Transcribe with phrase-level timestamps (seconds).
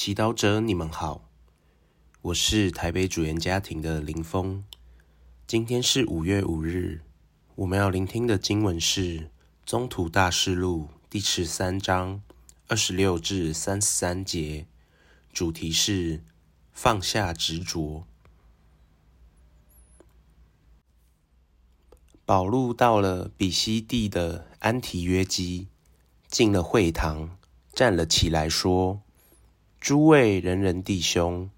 [0.00, 1.28] 祈祷者，你们好，
[2.22, 4.62] 我是台北主言家庭的林峰。
[5.44, 7.02] 今天是五月五日，
[7.56, 9.18] 我们要聆听的经文是
[9.66, 12.22] 《宗徒大事录》第十三章
[12.68, 14.68] 二十六至三十三节，
[15.32, 16.22] 主题是
[16.70, 18.06] 放下执着。
[22.24, 25.66] 保禄到了比西地的安提约基，
[26.28, 27.36] 进了会堂，
[27.72, 29.02] 站了起来说。
[29.80, 31.48] 诸位仁人弟兄，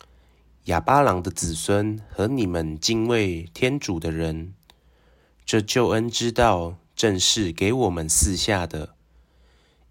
[0.65, 4.53] 亚巴郎的子孙和你们敬畏天主的人，
[5.47, 8.95] 这救恩之道正是给我们赐下的。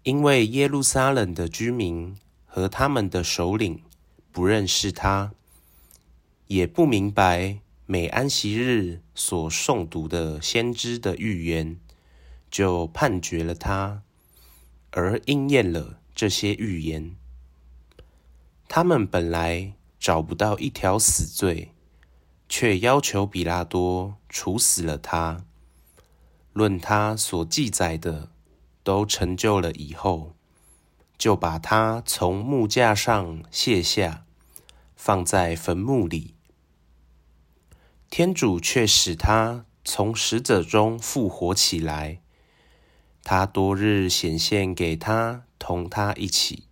[0.04, 2.16] 因为耶路撒冷的居民
[2.46, 3.82] 和他们的首领
[4.30, 5.32] 不认识他，
[6.46, 11.76] 也不明白每安息日所诵读的先知的预言，
[12.48, 14.02] 就判决了他，
[14.92, 17.16] 而应验了这些预言。
[18.72, 21.72] 他们本来找不到一条死罪，
[22.48, 25.44] 却要求比拉多处死了他。
[26.52, 28.30] 论他所记载的
[28.84, 30.36] 都成就了以后，
[31.18, 34.24] 就把他从木架上卸下，
[34.94, 36.36] 放在坟墓里。
[38.08, 42.20] 天主却使他从死者中复活起来。
[43.24, 46.68] 他多日显现给他同他一起。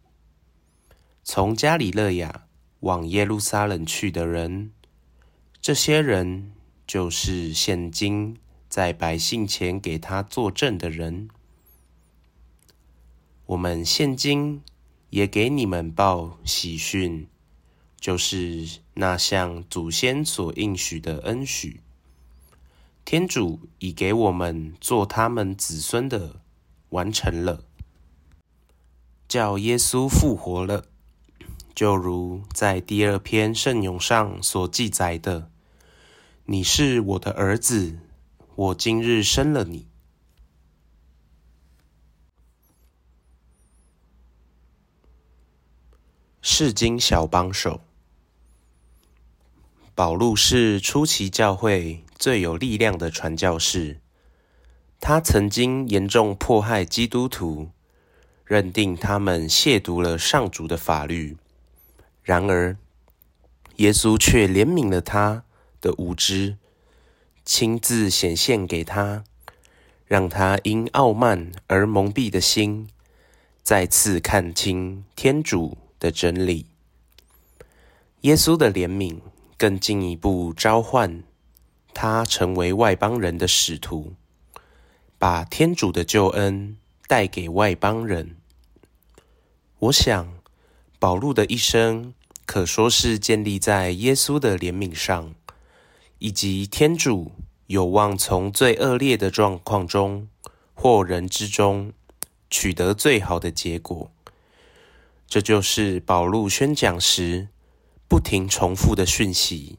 [1.31, 2.47] 从加里勒亚
[2.81, 4.71] 往耶路撒冷去的人，
[5.61, 6.53] 这些人
[6.87, 11.29] 就是现今在百姓前给他作证的人。
[13.45, 14.63] 我们现今
[15.11, 17.29] 也给你们报喜讯，
[18.01, 21.83] 就是那向祖先所应许的恩许，
[23.05, 26.41] 天主已给我们做他们子孙的
[26.89, 27.65] 完成了，
[29.29, 30.87] 叫耶稣复活了。
[31.79, 35.49] 就如在第二篇圣咏上所记载的
[36.47, 38.01] ：“你是我的儿子，
[38.57, 39.87] 我今日生了你。”
[46.43, 47.81] 世经小帮手，
[49.95, 54.01] 保禄是初期教会最有力量的传教士，
[54.99, 57.71] 他曾经严重迫害基督徒，
[58.45, 61.37] 认定他们亵渎了上主的法律。
[62.29, 62.77] 然而，
[63.77, 65.45] 耶稣却怜悯了他
[65.81, 66.59] 的无知，
[67.43, 69.25] 亲自显现给他，
[70.05, 72.91] 让他因傲慢而蒙蔽的心，
[73.63, 76.67] 再次看清天主的真理。
[78.21, 79.21] 耶稣的怜悯
[79.57, 81.23] 更进一步召唤
[81.95, 84.13] 他成为外邦人的使徒，
[85.17, 88.37] 把天主的救恩带给外邦人。
[89.79, 90.35] 我想，
[90.99, 92.13] 保禄的一生。
[92.49, 95.35] 可说是建立在耶稣的怜悯上，
[96.19, 97.33] 以及天主
[97.67, 100.27] 有望从最恶劣的状况中
[100.73, 101.93] 或人之中
[102.49, 104.11] 取得最好的结果。
[105.27, 107.49] 这就是保禄宣讲时
[108.09, 109.77] 不停重复的讯息。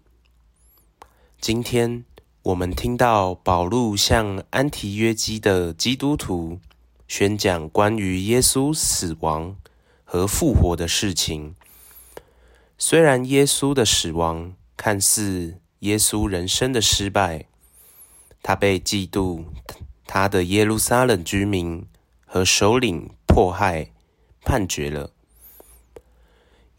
[1.41, 2.05] 今天
[2.43, 6.59] 我们听到保禄向安提约基的基督徒
[7.07, 9.57] 宣讲关于耶稣死亡
[10.03, 11.55] 和复活的事情。
[12.81, 17.47] 虽然耶稣的死亡看似耶稣人生的失败，
[18.41, 19.43] 他被嫉妒
[20.07, 21.85] 他的耶路撒冷居民
[22.25, 23.91] 和首领迫害、
[24.45, 25.11] 判决了。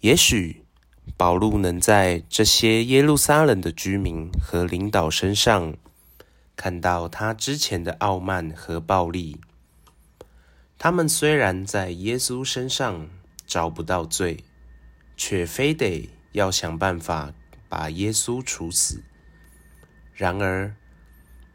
[0.01, 0.65] 也许
[1.19, 5.77] 保禄能在这些耶路撒冷的居民和领导身上
[6.57, 9.39] 看到他之前的傲慢和暴力。
[10.79, 13.07] 他们虽然在耶稣身上
[13.47, 14.43] 找不到罪。
[15.23, 17.35] 却非得要想办法
[17.69, 19.03] 把耶稣处死。
[20.15, 20.75] 然而，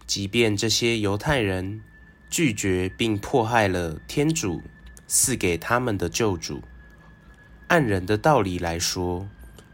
[0.06, 1.81] 即便这些犹太人
[2.30, 4.62] 拒绝并迫害了天主
[5.08, 6.62] 赐给他们的救主，
[7.70, 9.28] 按人的道理来说，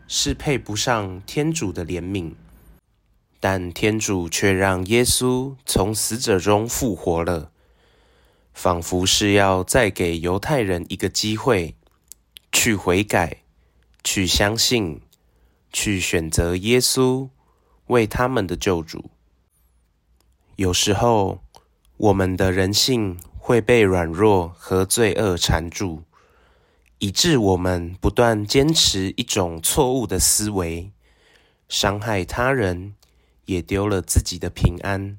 [0.07, 2.33] 是配不上天主的怜悯。
[3.41, 7.51] 但天主却让耶稣从死者中复活了，
[8.53, 11.75] 仿佛是要再给犹太人一个机会
[12.53, 13.40] 去悔改。
[14.13, 14.99] 去相信，
[15.71, 17.29] 去选择耶稣
[17.85, 19.09] 为他们的救主。
[20.57, 21.39] 有时候，
[21.95, 26.03] 我们的人性会被软弱和罪恶缠住，
[26.99, 30.91] 以致我们不断坚持一种错误的思维，
[31.69, 32.95] 伤害他人，
[33.45, 35.17] 也丢了自己的平安。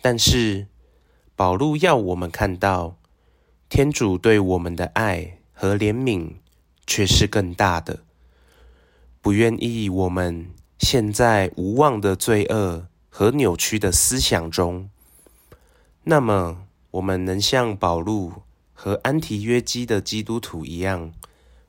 [0.00, 0.66] 但是，
[1.36, 2.96] 保禄要我们看到，
[3.68, 6.36] 天主对我们的爱和怜悯。
[6.86, 8.04] 却是更大的。
[9.20, 14.90] 不愿意我们陷在无望的罪恶和扭曲的思想中，
[16.04, 18.42] 那么我们能像保禄
[18.72, 21.12] 和安提约基的基督徒一样，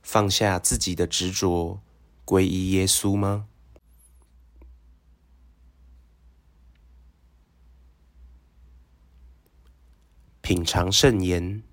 [0.01, 1.79] 放下自己的执着，
[2.25, 3.45] 皈依耶稣吗？
[10.41, 11.63] 品尝圣言，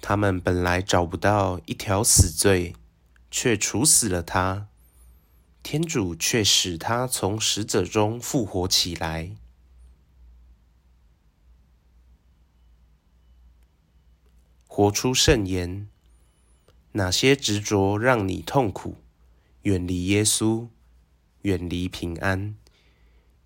[0.00, 2.74] 他们本来找不到一条死罪。
[3.30, 4.66] 却处死了他，
[5.62, 9.36] 天主却使他从死者中复活起来。
[14.66, 15.88] 活出圣言，
[16.92, 18.96] 哪些执着让你痛苦？
[19.62, 20.66] 远离耶稣，
[21.42, 22.56] 远离平安，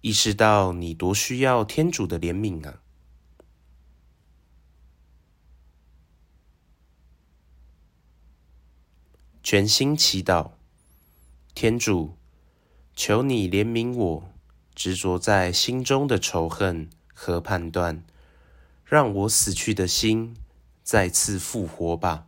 [0.01, 2.81] 意识到你多需要天主的怜悯啊！
[9.47, 10.53] 全心祈祷，
[11.55, 12.17] 天主，
[12.97, 14.33] 求你怜悯我
[14.75, 18.03] 执着在心中的仇恨和判断，
[18.87, 20.35] 让我死去的心
[20.83, 22.27] 再次复活吧。